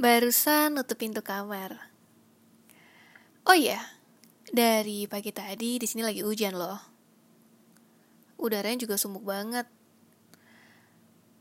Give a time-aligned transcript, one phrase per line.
[0.00, 1.76] Barusan nutup pintu kamar.
[3.44, 3.84] Oh iya,
[4.48, 6.80] dari pagi tadi di sini lagi hujan loh.
[8.40, 9.68] Udaranya juga sumuk banget.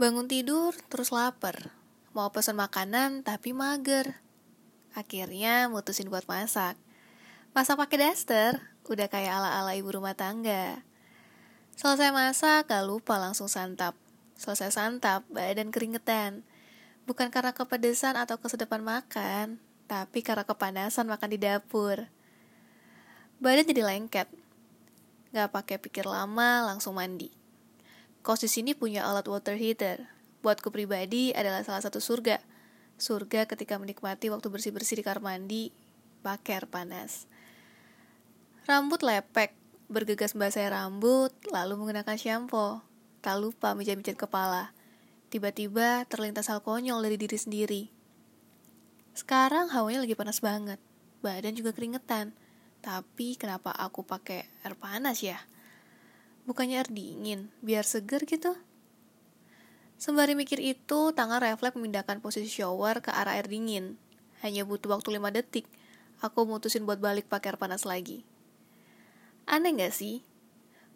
[0.00, 1.76] Bangun tidur terus lapar.
[2.16, 4.24] Mau pesan makanan tapi mager.
[4.96, 6.80] Akhirnya mutusin buat masak.
[7.52, 8.56] Masak pakai daster,
[8.88, 10.80] udah kayak ala-ala ibu rumah tangga.
[11.76, 13.92] Selesai masak, gak lupa langsung santap.
[14.40, 16.40] Selesai santap, badan keringetan
[17.06, 22.10] Bukan karena kepedesan atau kesedapan makan, tapi karena kepanasan makan di dapur.
[23.38, 24.26] Badan jadi lengket.
[25.30, 27.30] Gak pakai pikir lama, langsung mandi.
[28.26, 30.10] Kos di sini punya alat water heater.
[30.42, 32.42] Buatku pribadi adalah salah satu surga.
[32.98, 35.70] Surga ketika menikmati waktu bersih-bersih di kamar mandi,
[36.26, 37.30] pakai air panas.
[38.66, 39.54] Rambut lepek,
[39.86, 42.82] bergegas membasahi rambut, lalu menggunakan shampoo.
[43.22, 44.75] Tak lupa mijat-mijat kepala.
[45.26, 47.82] Tiba-tiba terlintas hal konyol dari diri sendiri.
[49.16, 50.78] Sekarang hawanya lagi panas banget,
[51.24, 52.30] badan juga keringetan.
[52.78, 55.42] Tapi kenapa aku pakai air panas ya?
[56.46, 58.54] Bukannya air dingin, biar seger gitu.
[59.98, 63.98] Sembari mikir itu, tangan refleks memindahkan posisi shower ke arah air dingin.
[64.46, 65.66] Hanya butuh waktu 5 detik,
[66.22, 68.22] aku mutusin buat balik pakai air panas lagi.
[69.48, 70.22] Aneh gak sih?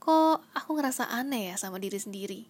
[0.00, 2.48] Kok aku ngerasa aneh ya sama diri sendiri?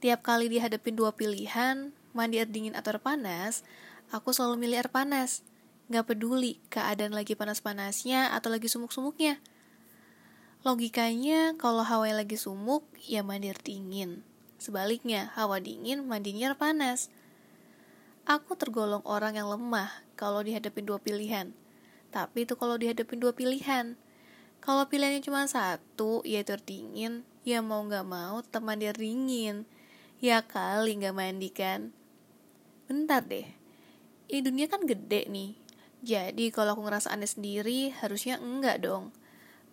[0.00, 3.68] Tiap kali dihadapin dua pilihan, mandi air dingin atau air panas,
[4.08, 5.44] aku selalu milih air panas.
[5.92, 9.44] Gak peduli keadaan lagi panas-panasnya atau lagi sumuk-sumuknya.
[10.64, 14.24] Logikanya, kalau hawa lagi sumuk, ya mandi air dingin.
[14.56, 17.12] Sebaliknya, hawa dingin, mandinya air panas.
[18.24, 21.52] Aku tergolong orang yang lemah kalau dihadapin dua pilihan.
[22.08, 24.00] Tapi itu kalau dihadapin dua pilihan.
[24.64, 29.68] Kalau pilihannya cuma satu, yaitu air dingin, ya mau gak mau tetap mandi air dingin.
[30.20, 31.96] Ya kali gak mandi kan?
[32.84, 33.48] Bentar deh.
[34.28, 35.56] Ini dunia kan gede nih.
[36.04, 39.16] Jadi kalau aku ngerasa aneh sendiri Harusnya enggak dong.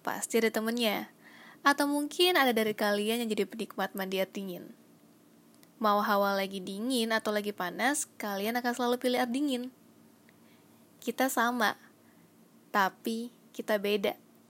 [0.07, 1.11] Pasti ada temennya.
[1.67, 4.71] Atau mungkin ada dari kalian yang jadi penikmat mandi air dingin.
[5.83, 9.67] Mau hawa lagi dingin atau lagi panas Kalian akan selalu pilih air dingin.
[11.03, 11.75] Kita sama.
[12.71, 14.15] Tapi kita beda